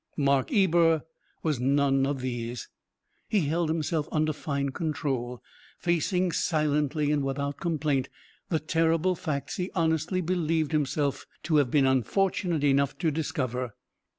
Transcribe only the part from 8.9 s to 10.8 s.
facts he honestly believed